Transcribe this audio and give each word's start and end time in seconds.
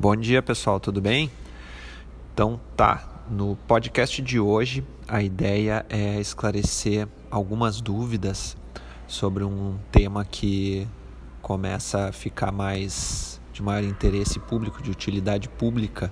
Bom 0.00 0.16
dia, 0.16 0.40
pessoal, 0.40 0.80
tudo 0.80 0.98
bem? 0.98 1.30
Então, 2.32 2.58
tá. 2.74 3.26
No 3.30 3.54
podcast 3.68 4.22
de 4.22 4.40
hoje, 4.40 4.82
a 5.06 5.22
ideia 5.22 5.84
é 5.90 6.18
esclarecer 6.18 7.06
algumas 7.30 7.82
dúvidas 7.82 8.56
sobre 9.06 9.44
um 9.44 9.76
tema 9.92 10.24
que 10.24 10.88
começa 11.42 12.08
a 12.08 12.12
ficar 12.12 12.50
mais 12.50 13.38
de 13.52 13.62
maior 13.62 13.84
interesse 13.84 14.40
público, 14.40 14.82
de 14.82 14.90
utilidade 14.90 15.50
pública, 15.50 16.10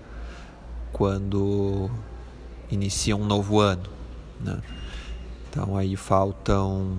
quando 0.93 1.91
inicia 2.71 3.17
um 3.17 3.25
novo 3.25 3.59
ano. 3.59 3.89
Né? 4.39 4.61
Então, 5.49 5.79
aí 5.79 5.97
faltam 5.97 6.99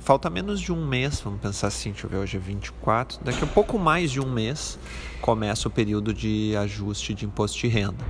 falta 0.00 0.28
menos 0.28 0.60
de 0.60 0.72
um 0.72 0.86
mês, 0.86 1.20
vamos 1.20 1.40
pensar 1.40 1.68
assim, 1.68 1.90
deixa 1.90 2.06
eu 2.06 2.10
ver, 2.10 2.16
hoje 2.16 2.36
é 2.36 2.40
24, 2.40 3.18
daqui 3.24 3.44
a 3.44 3.46
pouco 3.46 3.78
mais 3.78 4.10
de 4.10 4.20
um 4.20 4.30
mês 4.30 4.78
começa 5.20 5.68
o 5.68 5.70
período 5.70 6.12
de 6.12 6.56
ajuste 6.56 7.14
de 7.14 7.24
imposto 7.24 7.58
de 7.58 7.68
renda, 7.68 8.04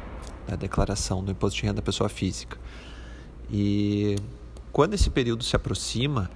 a 0.46 0.52
né, 0.52 0.56
declaração 0.56 1.22
do 1.22 1.30
imposto 1.30 1.58
de 1.58 1.62
renda 1.62 1.76
da 1.76 1.82
pessoa 1.82 2.08
física. 2.08 2.58
E 3.50 4.16
quando 4.72 4.94
esse 4.94 5.10
período 5.10 5.44
se 5.44 5.54
aproxima, 5.54 6.30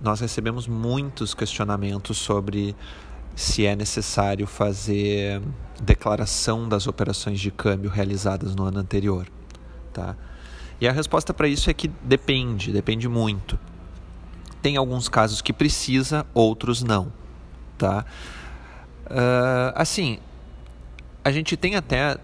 nós 0.00 0.20
recebemos 0.20 0.66
muitos 0.66 1.34
questionamentos 1.34 2.18
sobre 2.18 2.76
se 3.34 3.66
é 3.66 3.74
necessário 3.74 4.46
fazer 4.46 5.42
declaração 5.82 6.68
das 6.68 6.86
operações 6.86 7.40
de 7.40 7.50
câmbio 7.50 7.90
realizadas 7.90 8.54
no 8.54 8.64
ano 8.64 8.78
anterior, 8.78 9.26
tá? 9.92 10.16
E 10.80 10.86
a 10.86 10.92
resposta 10.92 11.32
para 11.32 11.48
isso 11.48 11.70
é 11.70 11.74
que 11.74 11.88
depende, 12.02 12.72
depende 12.72 13.08
muito 13.08 13.58
tem 14.64 14.78
alguns 14.78 15.10
casos 15.10 15.42
que 15.42 15.52
precisa, 15.52 16.24
outros 16.32 16.82
não, 16.82 17.12
tá? 17.76 18.02
Uh, 19.04 19.74
assim, 19.74 20.18
a 21.22 21.30
gente 21.30 21.54
tem 21.54 21.76
até 21.76 22.16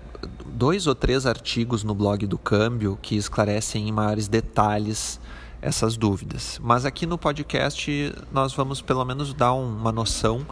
dois 0.47 0.87
ou 0.87 0.95
três 0.95 1.27
artigos 1.27 1.85
no 1.85 1.95
blog 1.95 2.27
do 2.27 2.39
Câmbio 2.39 2.99
que 3.03 3.15
esclarecem 3.15 3.87
em 3.87 3.93
maiores 3.93 4.27
detalhes 4.27 5.21
essas 5.61 5.99
dúvidas. 5.99 6.59
Mas 6.63 6.87
aqui 6.87 7.05
no 7.05 7.19
podcast 7.19 8.11
nós 8.33 8.55
vamos 8.55 8.81
pelo 8.81 9.05
menos 9.05 9.35
dar 9.35 9.53
uma 9.53 9.93
noção 9.93 10.47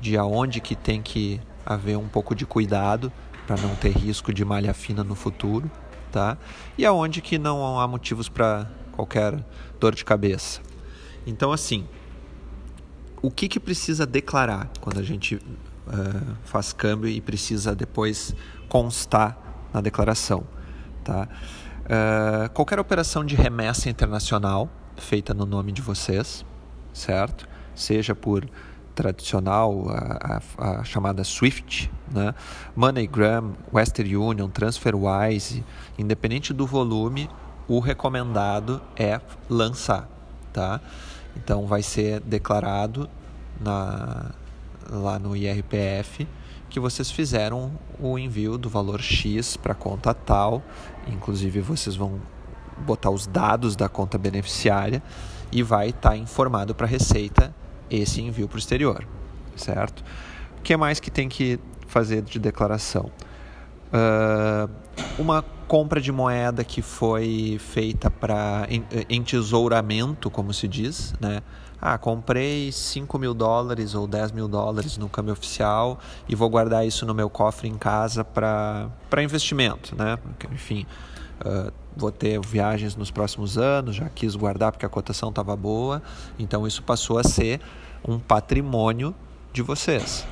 de 0.00 0.16
aonde 0.16 0.60
que 0.60 0.76
tem 0.76 1.02
que 1.02 1.40
haver 1.66 1.98
um 1.98 2.06
pouco 2.06 2.32
de 2.32 2.46
cuidado 2.46 3.12
para 3.44 3.56
não 3.56 3.74
ter 3.74 3.90
risco 3.90 4.32
de 4.32 4.44
malha 4.44 4.72
fina 4.72 5.02
no 5.02 5.16
futuro, 5.16 5.68
tá? 6.12 6.38
E 6.78 6.86
aonde 6.86 7.20
que 7.20 7.38
não 7.38 7.80
há 7.80 7.88
motivos 7.88 8.28
para 8.28 8.70
qualquer 8.92 9.44
dor 9.80 9.96
de 9.96 10.04
cabeça. 10.04 10.73
Então, 11.26 11.52
assim, 11.52 11.86
o 13.22 13.30
que, 13.30 13.48
que 13.48 13.58
precisa 13.58 14.06
declarar 14.06 14.70
quando 14.80 14.98
a 14.98 15.02
gente 15.02 15.36
uh, 15.36 16.36
faz 16.44 16.72
câmbio 16.72 17.08
e 17.08 17.20
precisa 17.20 17.74
depois 17.74 18.34
constar 18.68 19.68
na 19.72 19.80
declaração? 19.80 20.44
Tá? 21.02 21.28
Uh, 21.84 22.50
qualquer 22.50 22.78
operação 22.78 23.24
de 23.24 23.34
remessa 23.34 23.88
internacional 23.88 24.70
feita 24.96 25.34
no 25.34 25.46
nome 25.46 25.72
de 25.72 25.82
vocês, 25.82 26.44
certo? 26.92 27.48
Seja 27.74 28.14
por 28.14 28.48
tradicional, 28.94 29.86
a, 29.90 30.40
a, 30.56 30.80
a, 30.80 30.84
chamada 30.84 31.24
SWIFT, 31.24 31.90
né? 32.10 32.34
MoneyGram, 32.76 33.54
Western 33.72 34.16
Union, 34.16 34.48
TransferWise, 34.48 35.64
independente 35.98 36.52
do 36.52 36.66
volume, 36.66 37.28
o 37.66 37.80
recomendado 37.80 38.80
é 38.96 39.20
lançar, 39.48 40.08
tá? 40.54 40.80
Então 41.36 41.66
vai 41.66 41.82
ser 41.82 42.20
declarado 42.20 43.10
na, 43.60 44.30
lá 44.88 45.18
no 45.18 45.36
IRPF 45.36 46.26
que 46.70 46.80
vocês 46.80 47.10
fizeram 47.10 47.72
o 48.00 48.18
envio 48.18 48.56
do 48.56 48.68
valor 48.68 49.00
X 49.00 49.56
para 49.56 49.74
conta 49.74 50.14
tal, 50.14 50.62
inclusive 51.06 51.60
vocês 51.60 51.94
vão 51.94 52.20
botar 52.78 53.10
os 53.10 53.26
dados 53.26 53.76
da 53.76 53.88
conta 53.88 54.16
beneficiária 54.18 55.02
e 55.52 55.62
vai 55.62 55.90
estar 55.90 56.10
tá 56.10 56.16
informado 56.16 56.74
para 56.74 56.86
a 56.86 56.88
Receita 56.88 57.54
esse 57.90 58.20
envio 58.20 58.48
para 58.48 58.56
o 58.56 58.58
exterior, 58.58 59.06
certo? 59.54 60.02
O 60.58 60.62
que 60.62 60.76
mais 60.76 60.98
que 60.98 61.10
tem 61.10 61.28
que 61.28 61.60
fazer 61.86 62.22
de 62.22 62.38
declaração? 62.38 63.10
Uh, 63.92 64.68
uma 65.16 65.44
compra 65.66 66.00
de 66.00 66.12
moeda 66.12 66.62
que 66.62 66.82
foi 66.82 67.58
feita 67.58 68.10
para 68.10 68.66
entesouramento, 69.08 70.30
como 70.30 70.52
se 70.52 70.68
diz, 70.68 71.14
né? 71.20 71.42
Ah, 71.80 71.98
comprei 71.98 72.72
5 72.72 73.18
mil 73.18 73.34
dólares 73.34 73.94
ou 73.94 74.06
10 74.06 74.32
mil 74.32 74.48
dólares 74.48 74.96
no 74.96 75.06
câmbio 75.06 75.34
oficial 75.34 75.98
e 76.26 76.34
vou 76.34 76.48
guardar 76.48 76.86
isso 76.86 77.04
no 77.04 77.12
meu 77.12 77.28
cofre 77.28 77.68
em 77.68 77.76
casa 77.76 78.24
para 78.24 78.90
investimento, 79.22 79.94
né? 79.94 80.18
Enfim, 80.50 80.86
uh, 81.44 81.70
vou 81.94 82.10
ter 82.10 82.40
viagens 82.40 82.96
nos 82.96 83.10
próximos 83.10 83.58
anos, 83.58 83.96
já 83.96 84.08
quis 84.08 84.34
guardar 84.34 84.72
porque 84.72 84.86
a 84.86 84.88
cotação 84.88 85.28
estava 85.28 85.54
boa, 85.54 86.02
então 86.38 86.66
isso 86.66 86.82
passou 86.82 87.18
a 87.18 87.22
ser 87.22 87.60
um 88.06 88.18
patrimônio 88.18 89.14
de 89.52 89.60
vocês. 89.60 90.26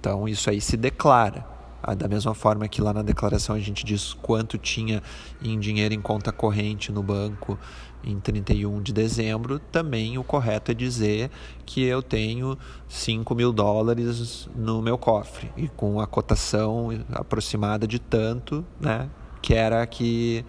Então 0.00 0.28
isso 0.28 0.50
aí 0.50 0.60
se 0.60 0.76
declara. 0.76 1.55
Ah, 1.88 1.94
da 1.94 2.08
mesma 2.08 2.34
forma 2.34 2.66
que 2.66 2.82
lá 2.82 2.92
na 2.92 3.02
declaração 3.02 3.54
a 3.54 3.60
gente 3.60 3.84
diz 3.86 4.12
quanto 4.12 4.58
tinha 4.58 5.00
em 5.40 5.56
dinheiro 5.56 5.94
em 5.94 6.00
conta 6.00 6.32
corrente 6.32 6.90
no 6.90 7.00
banco 7.00 7.56
em 8.02 8.18
31 8.18 8.82
de 8.82 8.92
dezembro, 8.92 9.60
também 9.60 10.18
o 10.18 10.24
correto 10.24 10.72
é 10.72 10.74
dizer 10.74 11.30
que 11.64 11.84
eu 11.84 12.02
tenho 12.02 12.58
5 12.88 13.32
mil 13.36 13.52
dólares 13.52 14.48
no 14.56 14.82
meu 14.82 14.98
cofre 14.98 15.52
e 15.56 15.68
com 15.68 16.00
a 16.00 16.08
cotação 16.08 16.88
aproximada 17.12 17.86
de 17.86 18.00
tanto, 18.00 18.64
né, 18.80 19.08
que 19.40 19.54
era 19.54 19.86
que 19.86 20.44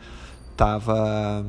tava, 0.56 1.46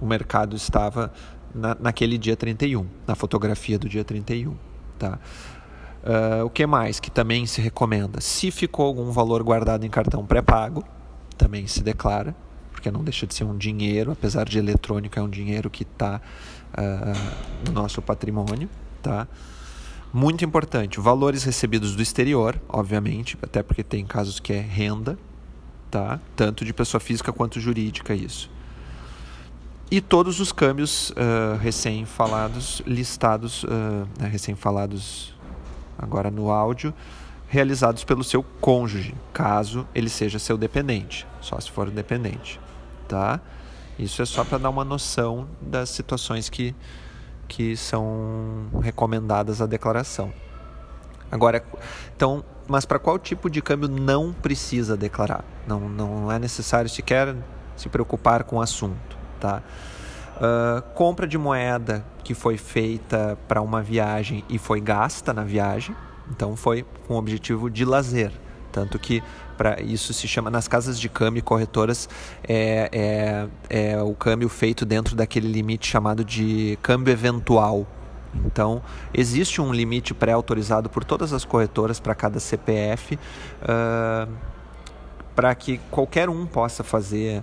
o 0.00 0.06
mercado 0.06 0.56
estava 0.56 1.12
na, 1.54 1.76
naquele 1.78 2.16
dia 2.16 2.34
31, 2.34 2.86
na 3.06 3.14
fotografia 3.14 3.78
do 3.78 3.88
dia 3.90 4.04
31. 4.04 4.56
Tá? 4.98 5.18
Uh, 6.08 6.46
o 6.46 6.48
que 6.48 6.66
mais 6.66 6.98
que 6.98 7.10
também 7.10 7.44
se 7.44 7.60
recomenda? 7.60 8.18
Se 8.18 8.50
ficou 8.50 8.86
algum 8.86 9.10
valor 9.10 9.42
guardado 9.42 9.84
em 9.84 9.90
cartão 9.90 10.24
pré-pago, 10.24 10.82
também 11.36 11.66
se 11.66 11.82
declara, 11.82 12.34
porque 12.72 12.90
não 12.90 13.04
deixa 13.04 13.26
de 13.26 13.34
ser 13.34 13.44
um 13.44 13.54
dinheiro, 13.58 14.12
apesar 14.12 14.48
de 14.48 14.58
eletrônico, 14.58 15.18
é 15.18 15.22
um 15.22 15.28
dinheiro 15.28 15.68
que 15.68 15.82
está 15.82 16.16
uh, 16.16 16.72
ah, 16.72 17.12
no 17.66 17.72
nosso 17.72 18.00
patrimônio. 18.00 18.70
Tá? 19.02 19.28
Muito 20.10 20.42
importante, 20.42 20.98
valores 20.98 21.44
recebidos 21.44 21.94
do 21.94 22.00
exterior, 22.00 22.58
obviamente, 22.70 23.36
até 23.42 23.62
porque 23.62 23.84
tem 23.84 24.06
casos 24.06 24.40
que 24.40 24.54
é 24.54 24.60
renda, 24.60 25.18
tá? 25.90 26.18
tanto 26.34 26.64
de 26.64 26.72
pessoa 26.72 27.02
física 27.02 27.34
quanto 27.34 27.60
jurídica, 27.60 28.14
isso. 28.14 28.50
E 29.90 30.00
todos 30.00 30.40
os 30.40 30.52
câmbios 30.52 31.10
uh, 31.10 31.58
recém-falados, 31.60 32.82
listados, 32.86 33.64
né, 34.18 34.28
recém-falados 34.28 35.37
agora 35.98 36.30
no 36.30 36.50
áudio, 36.50 36.94
realizados 37.48 38.04
pelo 38.04 38.22
seu 38.22 38.42
cônjuge, 38.42 39.14
caso 39.32 39.86
ele 39.94 40.08
seja 40.08 40.38
seu 40.38 40.56
dependente, 40.56 41.26
só 41.40 41.58
se 41.58 41.70
for 41.70 41.90
dependente, 41.90 42.60
tá? 43.08 43.40
Isso 43.98 44.22
é 44.22 44.24
só 44.24 44.44
para 44.44 44.58
dar 44.58 44.70
uma 44.70 44.84
noção 44.84 45.48
das 45.60 45.90
situações 45.90 46.48
que, 46.48 46.74
que 47.48 47.76
são 47.76 48.68
recomendadas 48.80 49.60
à 49.60 49.66
declaração. 49.66 50.32
Agora, 51.30 51.64
então, 52.16 52.44
mas 52.68 52.84
para 52.84 52.98
qual 52.98 53.18
tipo 53.18 53.50
de 53.50 53.60
câmbio 53.60 53.88
não 53.88 54.32
precisa 54.32 54.96
declarar? 54.96 55.44
Não, 55.66 55.88
não 55.88 56.30
é 56.30 56.38
necessário 56.38 56.88
sequer 56.88 57.34
se 57.76 57.88
preocupar 57.88 58.44
com 58.44 58.56
o 58.56 58.60
assunto, 58.60 59.16
tá? 59.40 59.62
Uh, 60.38 60.82
compra 60.94 61.26
de 61.26 61.36
moeda 61.36 62.04
que 62.22 62.32
foi 62.32 62.56
feita 62.56 63.36
para 63.48 63.60
uma 63.60 63.82
viagem 63.82 64.44
e 64.48 64.56
foi 64.56 64.80
gasta 64.80 65.32
na 65.32 65.42
viagem, 65.42 65.96
então 66.30 66.54
foi 66.54 66.84
com 67.06 67.14
o 67.14 67.16
objetivo 67.16 67.68
de 67.68 67.84
lazer. 67.84 68.30
Tanto 68.70 68.98
que 68.98 69.22
para 69.56 69.80
isso 69.82 70.14
se 70.14 70.28
chama 70.28 70.50
nas 70.50 70.68
casas 70.68 71.00
de 71.00 71.08
câmbio 71.08 71.40
e 71.40 71.42
corretoras 71.42 72.08
é, 72.46 73.48
é, 73.70 73.94
é 73.94 74.02
o 74.02 74.14
câmbio 74.14 74.48
feito 74.48 74.86
dentro 74.86 75.16
daquele 75.16 75.50
limite 75.50 75.88
chamado 75.88 76.24
de 76.24 76.78
câmbio 76.82 77.10
eventual. 77.10 77.86
Então 78.46 78.80
existe 79.12 79.60
um 79.60 79.72
limite 79.72 80.14
pré-autorizado 80.14 80.88
por 80.88 81.02
todas 81.02 81.32
as 81.32 81.44
corretoras 81.44 81.98
para 81.98 82.14
cada 82.14 82.38
CPF 82.38 83.14
uh, 83.14 83.18
ah, 83.66 84.28
para 85.34 85.54
que 85.54 85.78
qualquer 85.90 86.28
um 86.28 86.46
possa 86.46 86.84
fazer 86.84 87.42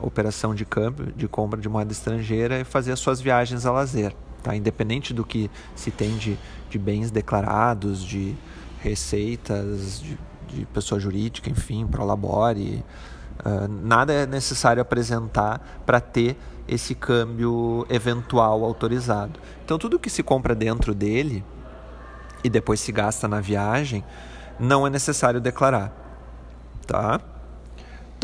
operação 0.00 0.54
de 0.54 0.64
câmbio, 0.64 1.12
de 1.16 1.28
compra 1.28 1.60
de 1.60 1.68
moeda 1.68 1.92
estrangeira 1.92 2.60
e 2.60 2.64
fazer 2.64 2.92
as 2.92 3.00
suas 3.00 3.20
viagens 3.20 3.66
a 3.66 3.72
lazer. 3.72 4.14
Tá? 4.42 4.54
Independente 4.54 5.14
do 5.14 5.24
que 5.24 5.50
se 5.74 5.90
tem 5.90 6.16
de, 6.16 6.38
de 6.68 6.78
bens 6.78 7.10
declarados, 7.10 8.04
de 8.04 8.34
receitas, 8.80 10.00
de, 10.00 10.18
de 10.48 10.66
pessoa 10.66 11.00
jurídica, 11.00 11.48
enfim, 11.48 11.86
prolabore, 11.86 12.84
uh, 13.40 13.68
nada 13.68 14.12
é 14.12 14.26
necessário 14.26 14.82
apresentar 14.82 15.82
para 15.86 16.00
ter 16.00 16.36
esse 16.68 16.94
câmbio 16.94 17.86
eventual 17.88 18.64
autorizado. 18.64 19.40
Então, 19.64 19.78
tudo 19.78 19.98
que 19.98 20.10
se 20.10 20.22
compra 20.22 20.54
dentro 20.54 20.94
dele 20.94 21.44
e 22.42 22.50
depois 22.50 22.80
se 22.80 22.92
gasta 22.92 23.26
na 23.26 23.40
viagem, 23.40 24.04
não 24.58 24.86
é 24.86 24.90
necessário 24.90 25.40
declarar, 25.40 25.92
tá? 26.86 27.20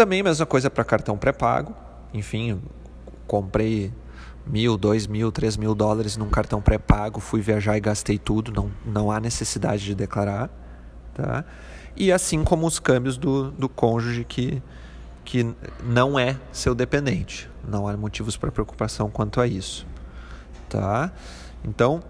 Também 0.01 0.23
mesma 0.23 0.47
coisa 0.47 0.71
para 0.71 0.83
cartão 0.83 1.19
pré-pago, 1.19 1.75
enfim, 2.15 2.59
comprei 3.27 3.93
mil, 4.47 4.79
dois 4.79 5.07
mil, 5.07 5.31
três 5.31 5.59
mil 5.59 5.75
dólares 5.75 6.17
num 6.17 6.31
cartão 6.31 6.63
pré-pago, 6.63 7.21
fui 7.21 7.43
viajar 7.43 7.77
e 7.77 7.81
gastei 7.81 8.17
tudo, 8.17 8.51
não, 8.51 8.73
não 8.83 9.11
há 9.11 9.21
necessidade 9.21 9.85
de 9.85 9.95
declarar, 9.95 10.49
tá? 11.13 11.45
E 11.95 12.11
assim 12.11 12.43
como 12.43 12.67
os 12.67 12.79
câmbios 12.79 13.19
do, 13.19 13.51
do 13.51 13.69
cônjuge 13.69 14.25
que, 14.25 14.63
que 15.23 15.55
não 15.85 16.19
é 16.19 16.39
seu 16.51 16.75
dependente, 16.75 17.51
não 17.69 17.87
há 17.87 17.95
motivos 17.95 18.39
para 18.39 18.51
preocupação 18.51 19.11
quanto 19.11 19.39
a 19.39 19.47
isso, 19.47 19.87
tá? 20.71 21.13
Então, 21.63 22.03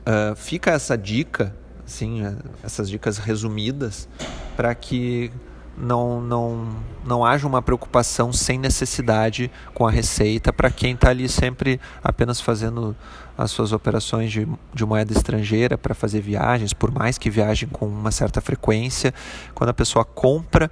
uh, 0.00 0.36
fica 0.36 0.72
essa 0.72 0.98
dica, 0.98 1.56
assim, 1.82 2.20
essas 2.62 2.90
dicas 2.90 3.16
resumidas, 3.16 4.06
para 4.54 4.74
que 4.74 5.32
não, 5.80 6.20
não, 6.20 6.68
não 7.04 7.24
haja 7.24 7.46
uma 7.46 7.62
preocupação 7.62 8.32
sem 8.32 8.58
necessidade 8.58 9.50
com 9.74 9.86
a 9.86 9.90
receita 9.90 10.52
para 10.52 10.70
quem 10.70 10.92
está 10.94 11.10
ali 11.10 11.28
sempre 11.28 11.80
apenas 12.02 12.40
fazendo 12.40 12.94
as 13.36 13.50
suas 13.50 13.72
operações 13.72 14.30
de, 14.30 14.46
de 14.74 14.84
moeda 14.84 15.12
estrangeira 15.12 15.78
para 15.78 15.94
fazer 15.94 16.20
viagens, 16.20 16.74
por 16.74 16.90
mais 16.90 17.16
que 17.16 17.30
viajem 17.30 17.68
com 17.68 17.86
uma 17.86 18.10
certa 18.10 18.40
frequência. 18.40 19.14
Quando 19.54 19.70
a 19.70 19.74
pessoa 19.74 20.04
compra 20.04 20.70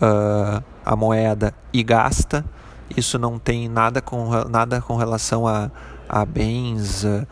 uh, 0.00 0.64
a 0.84 0.96
moeda 0.96 1.54
e 1.72 1.82
gasta, 1.82 2.44
isso 2.96 3.18
não 3.18 3.38
tem 3.38 3.68
nada 3.68 4.00
com, 4.00 4.30
nada 4.48 4.80
com 4.80 4.96
relação 4.96 5.46
a, 5.46 5.70
a 6.10 6.24
bens, 6.24 7.04
uh, 7.04 7.26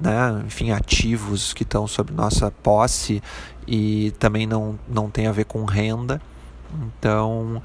né, 0.00 0.42
enfim, 0.44 0.72
ativos 0.72 1.52
que 1.52 1.62
estão 1.62 1.86
sob 1.86 2.12
nossa 2.12 2.50
posse 2.50 3.22
e 3.66 4.12
também 4.18 4.46
não, 4.46 4.78
não 4.88 5.08
tem 5.08 5.28
a 5.28 5.32
ver 5.32 5.44
com 5.44 5.64
renda. 5.64 6.20
Então, 6.98 7.62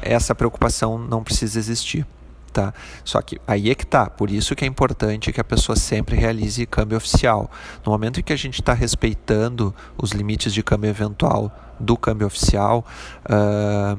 essa 0.00 0.34
preocupação 0.34 0.98
não 0.98 1.22
precisa 1.22 1.58
existir. 1.58 2.06
Tá? 2.52 2.74
Só 3.04 3.22
que 3.22 3.40
aí 3.46 3.70
é 3.70 3.74
que 3.76 3.86
tá, 3.86 4.10
por 4.10 4.28
isso 4.28 4.56
que 4.56 4.64
é 4.64 4.66
importante 4.66 5.32
que 5.32 5.40
a 5.40 5.44
pessoa 5.44 5.76
sempre 5.76 6.16
realize 6.16 6.66
câmbio 6.66 6.96
oficial. 6.96 7.48
No 7.84 7.92
momento 7.92 8.18
em 8.18 8.24
que 8.24 8.32
a 8.32 8.36
gente 8.36 8.60
está 8.60 8.72
respeitando 8.72 9.72
os 9.96 10.10
limites 10.10 10.52
de 10.52 10.60
câmbio 10.60 10.90
eventual 10.90 11.52
do 11.78 11.96
câmbio 11.96 12.26
oficial, 12.26 12.84
uh, 13.26 13.96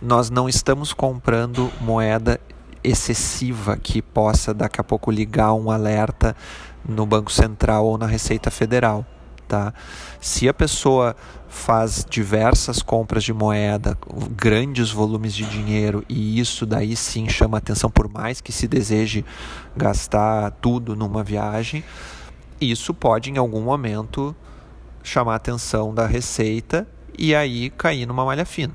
nós 0.00 0.30
não 0.30 0.48
estamos 0.48 0.92
comprando 0.92 1.72
moeda 1.80 2.38
excessiva 2.88 3.76
que 3.76 4.00
possa 4.00 4.52
daqui 4.52 4.80
a 4.80 4.84
pouco 4.84 5.10
ligar 5.10 5.52
um 5.54 5.70
alerta 5.70 6.34
no 6.86 7.04
Banco 7.06 7.30
Central 7.30 7.86
ou 7.86 7.98
na 7.98 8.06
Receita 8.06 8.50
Federal. 8.50 9.04
Tá? 9.46 9.72
Se 10.20 10.48
a 10.48 10.52
pessoa 10.52 11.16
faz 11.48 12.04
diversas 12.08 12.82
compras 12.82 13.24
de 13.24 13.32
moeda, 13.32 13.96
grandes 14.36 14.90
volumes 14.90 15.34
de 15.34 15.44
dinheiro, 15.46 16.04
e 16.08 16.38
isso 16.38 16.66
daí 16.66 16.94
sim 16.94 17.28
chama 17.28 17.56
atenção, 17.56 17.90
por 17.90 18.08
mais 18.12 18.40
que 18.42 18.52
se 18.52 18.68
deseje 18.68 19.24
gastar 19.74 20.50
tudo 20.60 20.94
numa 20.94 21.24
viagem, 21.24 21.82
isso 22.60 22.92
pode 22.92 23.30
em 23.30 23.38
algum 23.38 23.62
momento 23.62 24.36
chamar 25.02 25.36
atenção 25.36 25.94
da 25.94 26.06
receita 26.06 26.86
e 27.18 27.34
aí 27.34 27.70
cair 27.70 28.04
numa 28.04 28.24
malha 28.24 28.44
fina. 28.44 28.74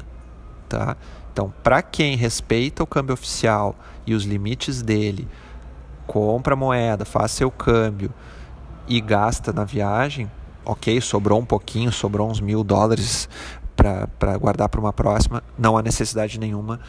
Tá? 0.67 0.97
Então, 1.31 1.53
para 1.63 1.81
quem 1.81 2.15
respeita 2.15 2.83
o 2.83 2.87
câmbio 2.87 3.13
oficial 3.13 3.75
e 4.05 4.13
os 4.13 4.23
limites 4.23 4.81
dele, 4.81 5.27
compra 6.05 6.55
moeda, 6.55 7.05
faz 7.05 7.31
seu 7.31 7.49
câmbio 7.49 8.13
e 8.87 8.99
gasta 8.99 9.53
na 9.53 9.63
viagem, 9.63 10.29
ok, 10.65 10.99
sobrou 11.01 11.39
um 11.39 11.45
pouquinho, 11.45 11.91
sobrou 11.91 12.29
uns 12.29 12.39
mil 12.39 12.63
dólares 12.63 13.29
para 13.75 14.37
guardar 14.37 14.69
para 14.69 14.79
uma 14.79 14.93
próxima, 14.93 15.43
não 15.57 15.77
há 15.77 15.81
necessidade 15.81 16.39
nenhuma 16.39 16.79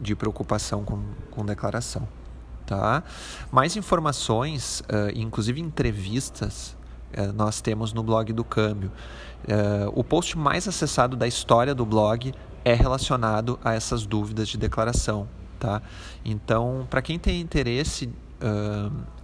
de 0.00 0.14
preocupação 0.14 0.84
com, 0.84 1.02
com 1.30 1.44
declaração. 1.44 2.06
Tá? 2.66 3.02
Mais 3.50 3.76
informações, 3.76 4.80
uh, 4.80 5.10
inclusive 5.14 5.60
entrevistas, 5.60 6.76
uh, 7.16 7.32
nós 7.32 7.60
temos 7.60 7.92
no 7.92 8.02
blog 8.02 8.32
do 8.32 8.44
Câmbio. 8.44 8.90
Uh, 9.44 9.92
o 9.94 10.02
post 10.02 10.36
mais 10.36 10.66
acessado 10.66 11.16
da 11.16 11.28
história 11.28 11.74
do 11.74 11.86
blog 11.86 12.34
é 12.64 12.74
relacionado 12.74 13.58
a 13.64 13.72
essas 13.72 14.04
dúvidas 14.04 14.48
de 14.48 14.58
declaração. 14.58 15.28
Tá? 15.58 15.80
Então, 16.24 16.86
para 16.90 17.00
quem 17.00 17.18
tem 17.18 17.40
interesse 17.40 18.10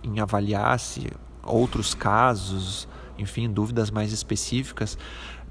em 0.03 0.21
avaliar 0.21 0.81
se 0.81 1.11
outros 1.43 1.95
casos, 1.95 2.89
enfim, 3.19 3.51
dúvidas 3.51 3.91
mais 3.91 4.13
específicas, 4.13 4.97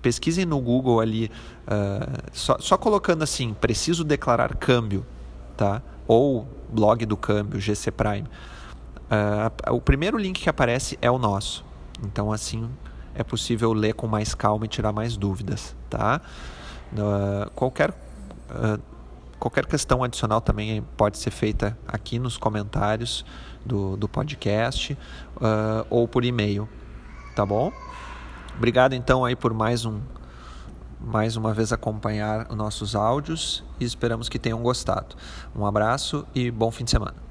pesquisem 0.02 0.46
no 0.46 0.60
Google 0.60 1.00
ali, 1.00 1.32
uh, 1.68 2.30
só, 2.34 2.58
só 2.60 2.78
colocando 2.78 3.24
assim, 3.24 3.54
preciso 3.54 4.04
declarar 4.04 4.56
câmbio, 4.56 5.06
tá? 5.56 5.82
Ou 6.08 6.48
blog 6.70 7.06
do 7.06 7.16
câmbio, 7.16 7.60
GC 7.60 7.92
Prime. 7.92 8.28
Uh, 9.08 9.76
o 9.76 9.82
primeiro 9.82 10.18
link 10.18 10.42
que 10.42 10.50
aparece 10.50 10.98
é 11.02 11.12
o 11.12 11.18
nosso. 11.18 11.64
Então, 12.04 12.32
assim, 12.32 12.70
é 13.14 13.24
possível 13.24 13.74
ler 13.74 13.94
com 13.94 14.08
mais 14.08 14.34
calma 14.34 14.66
e 14.66 14.68
tirar 14.68 14.92
mais 14.92 15.16
dúvidas, 15.16 15.76
tá? 15.90 16.22
Uh, 16.94 17.50
qualquer, 17.52 17.94
qualquer 19.42 19.66
questão 19.66 20.04
adicional 20.04 20.40
também 20.40 20.84
pode 20.96 21.18
ser 21.18 21.32
feita 21.32 21.76
aqui 21.88 22.20
nos 22.20 22.38
comentários 22.38 23.26
do, 23.66 23.98
do 23.98 24.08
podcast 24.08 24.96
ou 25.90 26.08
por 26.08 26.24
e-mail 26.24 26.70
tá 27.36 27.46
bom? 27.46 27.72
Obrigado 28.56 28.94
então 28.94 29.26
aí 29.26 29.36
por 29.36 29.54
mais 29.54 29.84
um 29.84 30.00
mais 31.00 31.36
uma 31.36 31.52
vez 31.52 31.74
acompanhar 31.74 32.46
os 32.52 32.56
nossos 32.56 32.96
áudios 32.96 33.64
e 33.80 33.84
esperamos 33.84 34.30
que 34.30 34.38
tenham 34.38 34.62
gostado. 34.62 35.16
Um 35.56 35.66
abraço 35.66 36.28
e 36.36 36.52
bom 36.52 36.70
fim 36.70 36.84
de 36.84 36.92
semana. 36.92 37.31